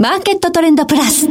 [0.00, 1.26] マーケットトレンドプラス。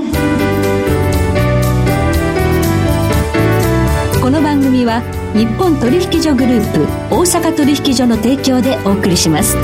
[4.22, 5.02] この番組は
[5.34, 9.58] 日本取引所グループ大阪取引所の提供でお送りします。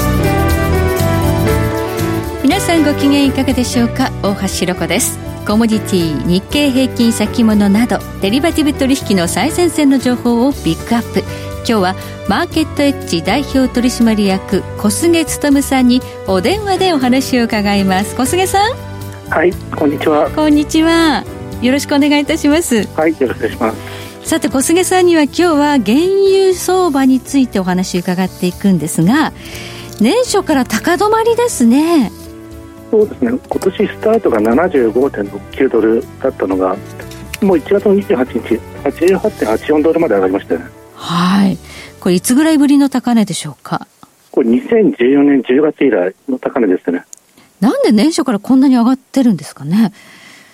[2.41, 4.09] 皆さんご機嫌いかがでしょうか？
[4.23, 5.19] 大橋ろ子です。
[5.45, 11.19] コモディティ日経平均先物などデリバティブ取引の最前線の情報をピックアップ
[11.57, 11.95] 今日は
[12.27, 18.94] マーケットエッジ代表取締役小菅勉さんにお電話でお話を伺います小菅さん
[19.29, 20.29] はいこんにちは。
[20.31, 21.23] こんにちは。
[21.61, 22.85] よろしくお願いいたします。
[22.95, 24.29] はいよろしくお願いします。
[24.29, 25.97] さて小菅さんには今日は原
[26.27, 29.33] 油相場についてお話伺っていくんですが
[29.99, 32.11] 年初から高止まりですね。
[32.91, 33.31] そうですね。
[33.31, 36.77] 今年スタートが75.69ドルだったのが
[37.41, 40.65] もう1月の28日88.84ドルまで上がりましたね。
[40.93, 41.57] はい。
[41.99, 43.87] これいつぐらいぶりの高値でしょうか？
[44.31, 47.03] これ2014年10月以来の高値ですね
[47.65, 49.91] なんで年初からこんなに上がってるんですかね？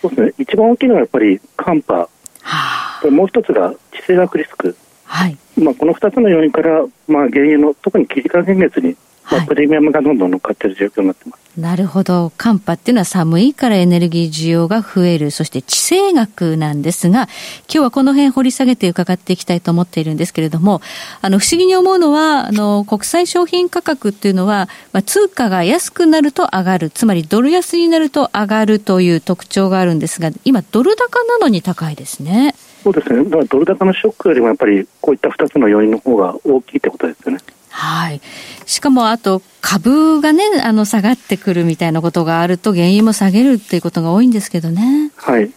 [0.02, 0.34] そうですね。
[0.38, 2.08] 一番大きいのはやっぱり寒波、は
[2.42, 5.38] あ、もう一つが地政学リスク、はい。
[5.58, 8.96] まあ、この2つの要因から、まあ、原油の特に期間現月に
[9.32, 11.42] まあ、プレミアムがどんどん乗っかっている状況になってます。
[11.58, 12.32] なるほど。
[12.38, 15.32] 寒波っていうのは寒いからエネルギー需要が増える。
[15.32, 17.30] そして地政学なんですが、今
[17.68, 20.82] 日はこの辺掘り下げて伺っていきたいと思っているんですけれども、
[21.22, 26.90] あの、不思議に思うのは、あの、国際商品価格っていうのは、まあ、通貨が安くなると上がる。
[26.90, 32.56] つまりドル安になると上がるという特徴があるんですが、今ドル高なのに高いですね。
[32.84, 33.24] そうですね。
[33.26, 37.40] だからドル高のショックよりもやっぱりこういった2つの要因の方が大きいってことですよね。
[37.72, 38.22] はい。
[38.66, 45.12] しかもあと株がね、あの下がってくるみたいなことがあると原油も下げるっていうことが多いんですけどね。
[45.16, 45.52] はい。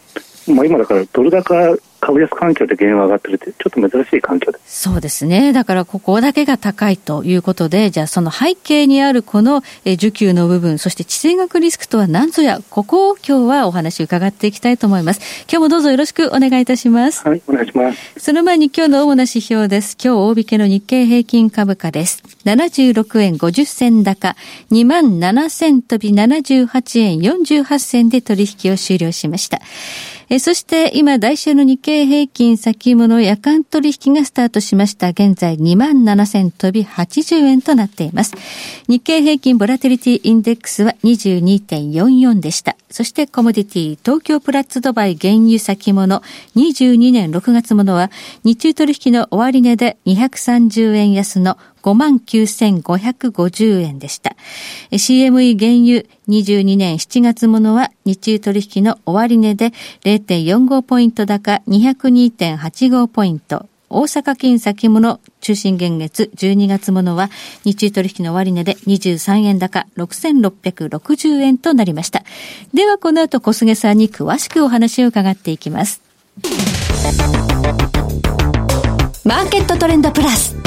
[0.48, 4.82] まあ今だからドル高株安環境で原油が上がってるって、ちょっと珍しい環境です。
[4.82, 5.54] そうですね。
[5.54, 15.20] だからここだけが高いということで、じゃあその背景にあるこの需給の部分、そして地政学リスクとは何ぞや、ここを今日はお話を伺っていきたいと思います。
[15.50, 17.26] 今日もどうぞよろしくお願いいたします。
[17.26, 18.20] はい、お願いします。
[18.20, 19.96] その前に今日の主な指標です。
[20.02, 22.22] 今日大引けの日経平均株価です。
[22.44, 24.36] 76円50銭高、
[24.70, 29.62] 2万7000飛び78円48銭で取引を終了しました。
[30.30, 35.08] えそして今、来週の日経平均先物夜間取引がスタートしました。
[35.08, 38.34] 現在2万7000飛び80円となっています。
[38.88, 42.76] 日経平均ボラテリティインデックスは22.44でした。
[42.90, 46.22] そしてコモディティ東京プラッツドバイ原油先物
[46.56, 48.10] 22年6月ものは
[48.44, 54.34] 日中取引の終値で230円安の59,550円でした。
[54.90, 59.72] CME 原油22年7月ものは日中取引の終値で
[60.02, 63.66] 0.45ポイント高202.85ポイント。
[63.90, 67.30] 大阪金先物中心現月12月ものは
[67.64, 72.24] 日中取引の終値で23円高6660円となりました。
[72.72, 76.00] ではこの後小菅さんに詳しくお話を伺っていきます。
[79.24, 80.63] マーケットトレンドプラス。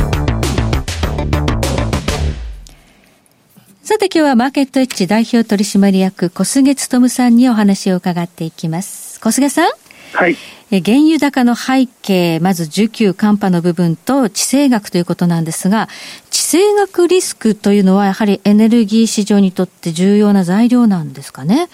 [3.88, 9.18] さて今日はマーケットエッジ代表取締役小菅勤さんにお話を伺っていきます。
[9.22, 9.72] 小菅さん？
[10.12, 10.36] はい。
[10.72, 15.88] え原油高の背景、まず需給寒波の部分と地政学ということなんですが、
[16.31, 21.69] 地政学リスクというのはやはりエネルギー市場にとって重要な材料なんですかね？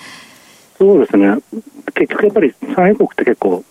[0.78, 1.40] そうですね。
[1.95, 3.66] 結局やっぱり産油国って結構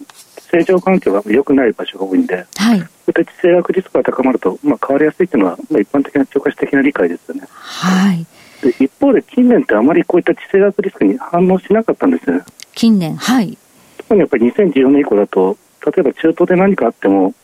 [0.53, 7.43] 成長環境が良くない場所が多いんで、はい、そういった地政学リスクが高まると、まあ、変わりやすいというのは、まあ、一般的な超過的な理解ですよね。
[7.49, 8.27] はい、
[8.63, 12.43] で一方で近年ってあまりこういった地政学リスクに反応しなかったんですね。
[12.75, 13.57] 近年、はい。
[13.99, 17.35] 特にやっぱり2014年以降だと、例えば中東で何かあっても、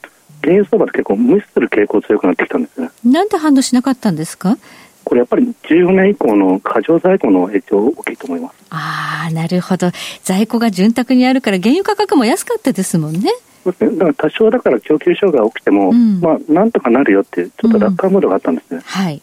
[0.43, 2.91] 原油相場って結構無視する傾向強くなってきたんですね。
[3.05, 4.57] なんで反応しなかったんですか？
[5.09, 8.55] これやっぱり14年以降の過剰在庫の影響大きいと思います。
[8.69, 9.91] ああ、なるほど。
[10.23, 13.31] 在庫が潤沢にあるから原油価格も安かったですもんね。
[13.65, 13.97] そうですね。
[13.97, 18.77] だから多少だから供給障害が起きても、うん、まあなんとかなるよってちょっと楽観ムードがあったんですね。
[18.77, 19.23] うん、はい。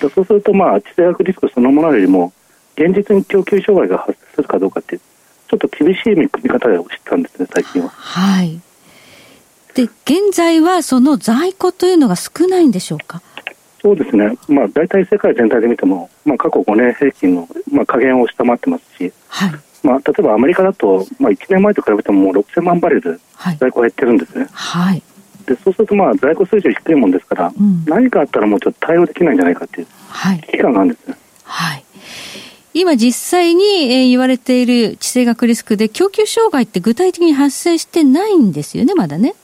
[0.00, 2.32] そうするとまあ地政学リスクそのものよりも
[2.76, 7.90] 現実に供給障害が発生するかどうかってちょっと厳しい見方をしたんですね最近は。
[7.90, 8.58] はい。
[9.74, 13.20] で現在はその在庫というのが少ないんでしょうか？
[13.88, 19.52] そうですね、まあ、大体世界全体で見ても、まあ、過去5年平均の、まあ、下限を下回ってますし、はい。
[19.82, 23.18] まあ、例えばアメリカだと、まあ、1年前と比べてももう6000万バレル
[23.58, 24.46] 在庫減ってるんですね。
[24.52, 25.02] はい、
[25.46, 29.86] でそうするとまあ在庫水準低いもんですから、うん、何かあったらもうちょっと対応できないんじゃないかっていう
[30.42, 31.16] 危機感があるんですね。
[31.44, 31.84] はい、
[32.74, 39.34] 今実際に言われている地政学リスクで供給障害って具体的に発生してないんですよね、まだね。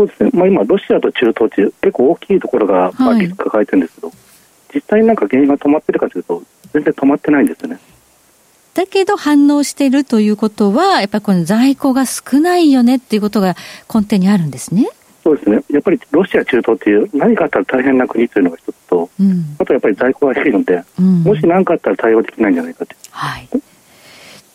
[0.00, 4.16] そうですね、まあ、今、ロシアと中東地、結構大きいところが、まあ、リスク抱えてるんですけど、はい、
[4.74, 6.42] 実際になんか原因が止まってるかというと、
[6.72, 7.78] 全然止まってないんですよね。
[8.72, 13.56] だけど反応しているということは、やっぱりこの在庫が少ないよねっていうことが
[13.92, 14.88] 根底にあるんですね。
[15.22, 15.62] そうですね。
[15.68, 22.96] やっぱりロシア、中東っていう何かあったら大変な国というのが一つと、うん、あとやっぱり在庫が低いので、うん、もし何かあったら対応できないんじゃないかと。
[23.10, 23.48] はい。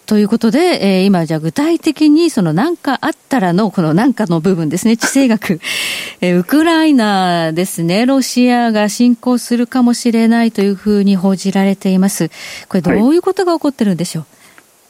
[0.06, 5.60] ということで、えー、今じゃあ具体的にその何かあったらのこの何かの部分ですね、地政学。
[6.22, 12.30] えー、ウクライナですね、ロシアが侵攻するかもしれないというふうに報じられています。
[12.68, 14.24] これどういうことが起こってるんでしょう、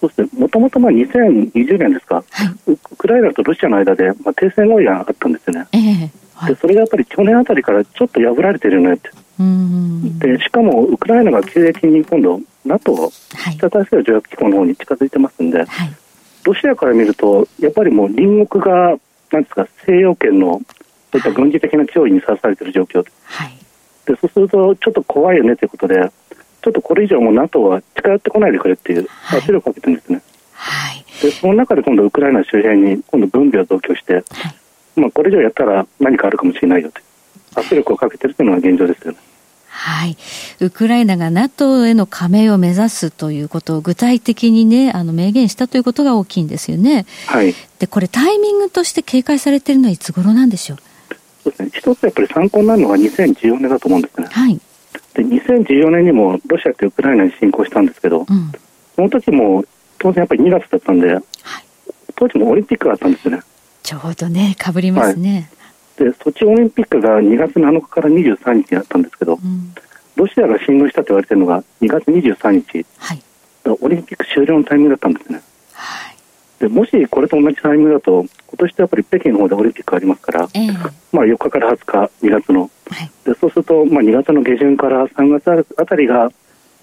[0.05, 5.67] はい、そうですね、もともとまあ2020年ですか、はい、ウクライナとロシアの間でまあ停戦合意があったんですよね。
[5.71, 6.11] えーはい、
[6.47, 9.09] でそれがやっぱり去年あたりからちょっと破られてるよねって。
[9.37, 13.11] でしかもウクライナが急激に今度 NATO、
[13.57, 15.67] 北大西洋条約機構の方に近づいてますんで、はい、
[16.43, 18.97] ロシアから見るとやっぱりもう隣国が
[19.31, 20.61] なんですか西洋圏の
[21.11, 23.03] そういった軍事的な脅威にさらされている状況。
[23.03, 23.57] で,、はい、
[24.05, 26.11] でそうするとちょっと怖いよねということで
[26.61, 30.21] ちょっとこれ以上も NATO は近寄ってこないでくれっていう圧力をかけてるんですね。
[30.53, 34.23] はい、でその中で今度ウクライナ周辺に今度軍備を増強して、はい、
[34.95, 37.01] まあ、これ以上やったら何かあるかもしれないよと
[37.59, 39.17] 圧力をかけてるというのが現状ですよね。
[39.67, 40.17] はい。
[40.61, 47.05] ウクライナが NATO への加盟を目指すということを具体的にね、あの、明言したということが大きいんですよね。
[47.27, 47.53] はい。
[47.79, 50.77] で、これタイミングとして警戒されているのはいつ頃なんでしょう？
[51.43, 51.69] そうですね。
[51.73, 54.27] 一つやっぱり参考になるのが2014年だと思うんですね。
[54.31, 54.59] はい。
[55.13, 58.51] で、2014年にもロシアってウクライナに侵攻したんですけど、うん、
[58.95, 59.65] その時も
[59.99, 61.23] 当然やっぱり2月だったんで、はい、
[62.15, 63.43] 当時もオリンピックがあったんですよね。
[63.85, 65.47] ちょうどね、かぶりますね。
[65.97, 66.09] はい。
[66.09, 69.75] でソチオリンピックが2月7日から23日にあったんですけど、うん、
[70.15, 73.21] ロシアが侵攻したと言われているのが2月23日、はい、
[73.79, 75.39] オリンピック終了のタイミングだったんですね。
[75.73, 76.17] はい、
[76.59, 80.73] でもしこれと同じタイミングだと、今年ってやっぱり北京の方でオリンピックありますから、えー、
[81.13, 82.67] まあ、4日から20日、2月の、は
[83.03, 86.31] い、でそうすると、まあ、2月の下旬から3月あたりが、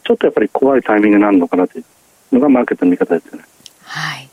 [0.04, 1.84] ちょっとやっぱり怖いタイミングになるのかなという
[2.32, 3.44] のがマーケットの見方ですよね。
[3.82, 4.28] はい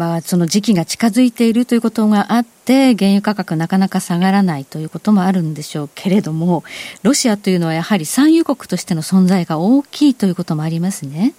[0.00, 6.64] まあ、その時期が近づいているということがあって、原油価格なかなか下がらないということもあるんでしょうけれども、
[7.02, 11.34] ロシアというのはやはり産油国としての存在が大きいということもありますね。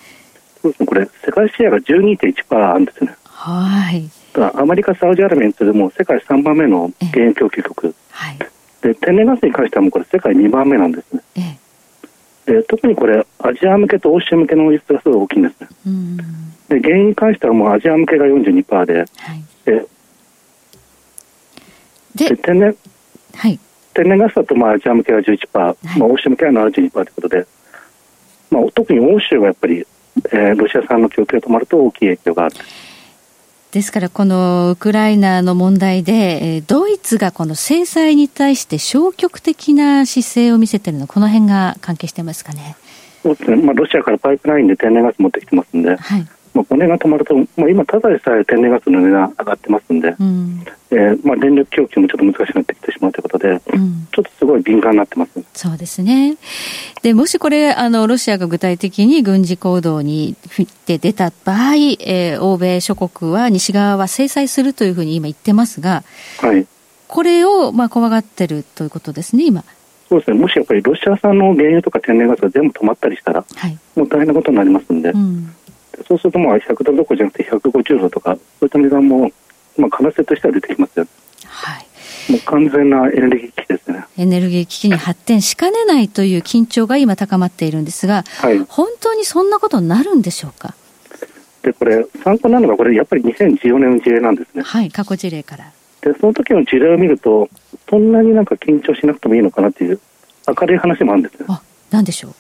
[0.62, 3.16] そうですね、これ、世界シェアが12.1%あるんですね。
[3.24, 4.08] はい。
[4.56, 7.96] アメリカ、サウジアラビアに次いでも世界3番目の原油供給国。
[8.12, 8.38] はい。
[8.84, 11.21] で、天然ガスに関してはもうこれ世界2番目なんですね。
[12.48, 15.68] ええ、で特にこれ、アジア向けと欧州向けの輸出がすごい大きいんですね。
[15.88, 16.18] うん
[16.72, 19.08] で原因に関してはもうアジア向けが42%で、はい、
[19.66, 19.86] で
[22.16, 22.76] で天然、
[23.36, 23.60] はい、
[23.94, 27.46] 天然ガスだとまあアジア向けが11%、はい、まあ、欧州向けは72%ということで、
[28.50, 29.86] まあ、特に欧州はやっぱり、
[30.32, 32.56] えー、ロシア産の供給が止まると大きい影響がある。
[33.72, 36.14] ですから、このウクライナの問題で、
[36.56, 42.76] えー、ドイツがこの制裁に対して消極的な姿勢を見せているの、この辺が関係してますかね？
[43.24, 55.32] そうですね、まあ、ロシアからパイプラインで天然ガス持ってきてますんで、はい、まあ、骨が止まると、まあ、今、ただでさえ天然ガスの値段上がってますんで、うん、えー、まあ、電力供給もちょっと難しくなってきてしまうということで、うん、ちょっとすごい敏感になってます。
[55.54, 56.36] そうですね。
[57.04, 66.04] で、もしこれ、あの、ロシアが具体的に軍事行動に振って出た場合、えー、欧米諸国は、西側は制裁するというふうに今言ってますが、
[66.40, 66.68] はい、
[67.08, 69.64] これを、まあ、怖がってるということですね、今。
[70.10, 75.56] そうですね、もしやっぱりロシア産の原油とか天然ガスが全部止まったりしたら、はい、もう大変なことになりますんで、うん
[76.08, 79.32] そうするとまあ100ドルどころじゃなくて150ドルとかそういった値段も
[79.78, 81.08] まあ可能性としては出てきますよ、
[81.46, 84.06] はい、もう完全なエネルギー危機ですね。
[84.18, 90.76] エネルギー危機に発展しかねないという緊張が今高まっているんですが、はい、本当にそんなことになるんでしょうか？
[91.64, 94.64] でこれ参考なのがこれやっぱり2014年の事例なんですね。
[94.64, 95.72] はい過去事例から。
[96.02, 97.48] でその時の事例を見ると
[97.90, 100.00] そんなになんか緊張しなくてもいいのかなっていう
[100.48, 101.62] 明るい話もあるんですよあ
[101.92, 102.34] なんでしょう？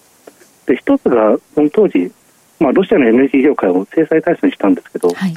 [0.66, 2.12] で一つがその当時
[2.62, 5.34] まあ、ロシアのエネルギー業界を制裁対象にしたんですけど、はい、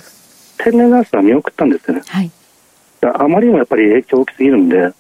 [0.58, 2.30] 天然ガスは見送ったんですよね、はい、
[3.02, 4.92] あまりにもやっぱり影響大きすぎるんで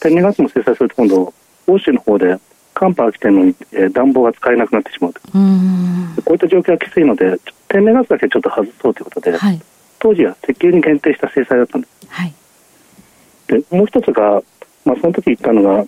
[0.00, 1.34] 天然ガスも制裁すると今度
[1.66, 2.38] 欧州の方で
[2.74, 5.20] 寒波が来てるのに、えー、暖房が使えなくなってしまうと。
[5.20, 7.36] うこういった状況がきついので
[7.68, 9.60] 天然ガスだけちょっと外そうということで、はい、
[9.98, 12.34] 当時は石油に限定した制裁だったんです、はい、
[13.48, 14.42] でもう一つが、
[14.84, 15.84] まあ、その時言ったのが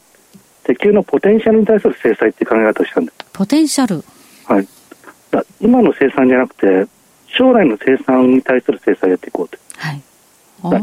[0.65, 3.17] 石油のポテンシャルに対する制裁っていう考え方をしたんです。
[3.33, 4.05] ポテンシャル。
[4.47, 4.74] はい
[5.61, 6.87] 今の生産じゃなくて
[7.27, 10.03] 将来の生産に対する制裁をやっていこうと、はい、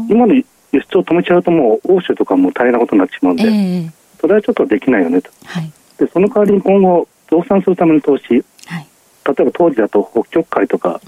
[0.08, 3.90] 今の輸出を止めちゃうともう欧州とかも大変なことになってしまうんで、えー、
[4.20, 8.86] それはちょっとできないよねと、はい、でその代わりに今後増産するための投資、はい、
[9.26, 11.00] 例えば当時だと北極海とか、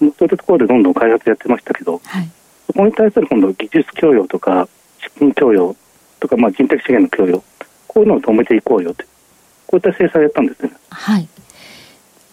[0.00, 2.30] うん、そういったところでどんどん開発やってましたけど、はい、
[2.66, 4.68] そこに対する今度技術供与とか
[5.00, 5.76] 資金供与
[6.20, 7.44] とか、まあ、人的資源の供与
[7.86, 9.04] こういうのを止めていこうよと
[9.66, 10.72] こういった制裁をやったんですね。
[10.90, 11.28] はい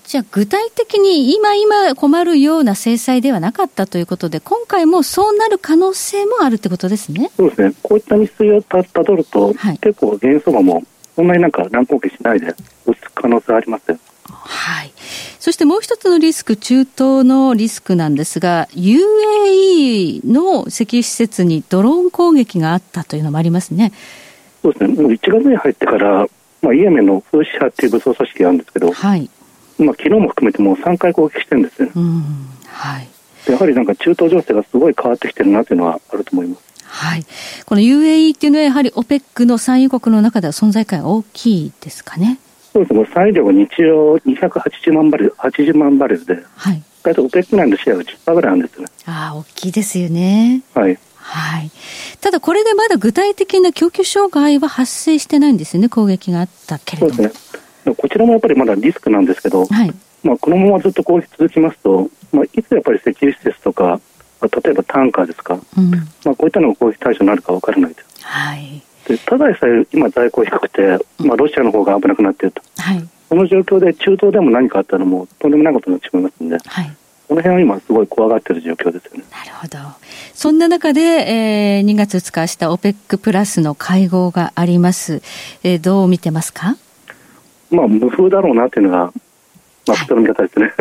[0.10, 7.30] じゃあ具体的に今今困るような制裁ではなかったということで、今回もそうなる可能性もあるってことですね。
[7.38, 7.76] そうですね。
[7.84, 10.84] こういった日数をたたどると、はい、結構原相場も
[11.16, 12.56] そんなになんか乱高下しないで
[12.88, 14.00] 落ち着く可能性ありますよ。
[14.32, 14.92] はい。
[15.38, 23.94] そしてもう一つのリスク、中東のリスクなんですが、UAE の石油施設にドローン攻撃があったというのもありますね。
[24.64, 25.04] そうですね。
[25.04, 26.28] もう1月に入ってから、
[26.64, 29.30] まあ、イエメンのフーシ派っていう武装組織があるんですけど、はい。
[29.84, 31.92] まあ、昨日も含めてもう3回攻撃してるんですね。
[31.96, 32.24] うん、
[32.68, 33.08] はい。
[33.48, 36.62] やはりなんか中東情勢がすごい変わってきてるなというのはあると思います。
[36.84, 37.26] はい。
[37.66, 42.40] この UAE っていうのはやはり OPEC の産油国の中では存在感大きいですかね？
[42.74, 43.06] そうですね。
[43.14, 46.84] 産油量が日常280万バレル、80万バレルで、はい。
[47.04, 48.88] だいたい OPEC 内のシェアが10%ぐらいなんですね。
[49.06, 50.62] ああ、大きいですよね。
[50.74, 51.00] はい。
[51.16, 51.72] はい。
[52.22, 57.14] ただこれでまだ具体的な供給障害は発生してないんですよね、攻撃があったけれども。
[57.14, 57.62] そうですね。
[57.96, 59.94] こちらもやっぱりまだリスクなんですけど、はい。
[60.24, 64.00] まあ、このままずっと攻撃続きますと、まあ、いつやっぱり石油施設とか、
[64.42, 65.98] まあ、例えばタンカーですか、うん、ま
[66.32, 68.26] あ、こういったのが攻撃対象になるか分からないです。
[68.26, 76.98] はい、でただでさえ今、在庫低くて、まあ、ロシアの方が危なくなっていると、はい、その状況で中東でも何かあったらもうとんでもないことになってしまいますので、はい、
[77.30, 79.24] この辺は今、すごい怖がっている状況ですよね。
[79.32, 79.78] なるほど。
[80.34, 85.22] そんな中で、えー、2月2日、した OPEC プラスの会合があります。
[85.64, 86.76] えー、どう見てますか？
[87.72, 89.12] まあ、無風だろうなというのが、
[89.88, 90.74] まあ、普通の見方ですね。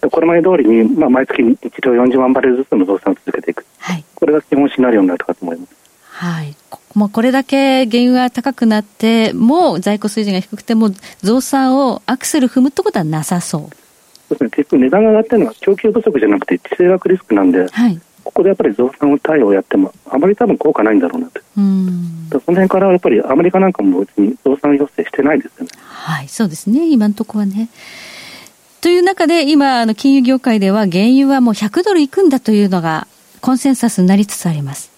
[0.10, 3.64] これまで通りに、まあ、毎月1両40万バレルずつの増産を続けていく。
[3.78, 5.72] はい、これが基本シナリオになるかと思います。
[6.10, 6.54] はい。
[6.94, 10.90] もうこれだけ原油が高くなって、もう在庫水準が低くても、
[11.22, 13.60] 増産をアクセル踏むってことはなさそう。
[13.62, 13.70] そう
[14.30, 14.50] ですね。
[14.50, 18.00] 結局値段が上がってるのは供給不足じゃなくて地政学リスクなんで、はい、
[18.38, 21.40] ここでやっぱり増産を対応やっても、あまり多分効果ないんだろうなと。
[21.56, 25.70] うんその辺からやっぱりアメリカなんかも別に増産要請してないですよね。
[25.82, 26.88] はい、そうですね。
[26.88, 27.68] 今のところはね。
[28.80, 33.08] という中で、今、あの、金融業界では原油はもう100ドルいくんだというのが、
[33.40, 34.92] コンセンサスになりつつあります。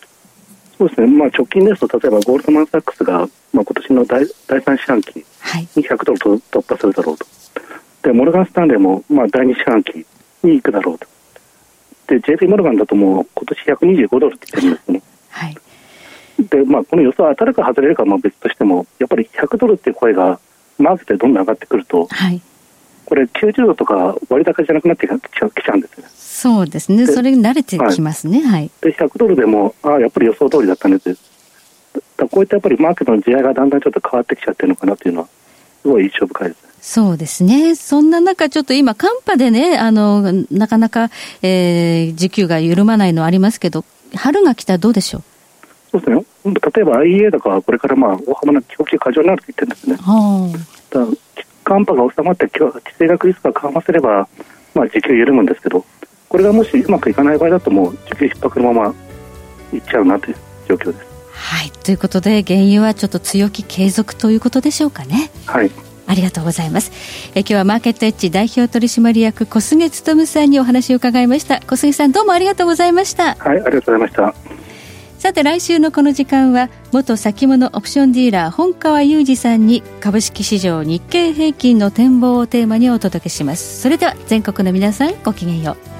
[0.76, 1.06] そうですね。
[1.06, 3.20] まあ、直近ですと、例えばゴールドマン・サックスが、
[3.54, 5.24] まあ、今年の第第3四半期に
[5.82, 7.26] 100ドルと突破するだろうと。
[8.02, 10.04] で、モルガン・スタンレーも、まあ、第2四半期
[10.42, 11.06] に行くだろうと。
[12.10, 13.58] で、JP モルガンだともう、今年
[14.02, 15.02] 125ドルって言ってるんですね。
[15.30, 15.56] はい。
[16.40, 20.40] で、まあ、この予想当たるか外れるかは別としても、やっぱり100ドルっていう声が、
[20.78, 22.42] マーケットでどんどん上がってくると、はい、
[23.04, 26.06] これ90度とか割高じゃなくなってきちゃうんですね。
[26.08, 27.06] そうですね。
[27.06, 28.40] それに慣れてきますね。
[28.40, 28.70] はい。
[28.80, 31.16] で、100ドルでも、ああ、やっぱり予想通りだったんです。
[32.30, 35.28] こういったやっぱりマーケットの地合いがだんだんちょっと変わってきちゃってるのかなというのは、
[35.82, 36.69] すごい印象深いですね。
[36.80, 37.74] そうですね。
[37.74, 41.10] そんな中、ちょっと今、寒波でね、あの、なかなか、
[41.42, 43.84] えー、時給が緩まないのはありますけど、
[44.14, 45.22] 春が来たらどうでしょう？
[45.92, 46.24] そうですね。
[46.44, 49.96] 例えば IEA とかはこれからまあ大幅な供給過剰になると言ってるんですね。
[49.96, 50.50] は
[50.94, 51.06] あ、
[51.64, 54.28] 寒波が収まって地政学リスクが緩和すれば、
[54.74, 55.84] まあ、時給緩むんですけど
[56.28, 58.94] これがもしうまくいかない場合だともう需給逼迫のまま
[59.72, 60.36] いっちゃうなという
[60.68, 61.06] 状況です。
[61.32, 65.30] はい、ということで原油はちょっと強気継続ということでしょうかね。
[65.46, 65.70] はい
[66.10, 66.90] ありがとうございます。
[67.34, 71.60] え今日はマーケットエッジ代表取締役小菅勤さんにお話を伺いました。
[71.60, 73.36] 小菅さんどうもありがとうございました。
[73.36, 74.34] はい、ありがとうございました。
[75.20, 85.99] さて来週のこの時間は元先物オプションディーラー本川裕二さんに株式市場日経平均の展望をテーマにお届けしますそれでは全国の皆さんごきげんよう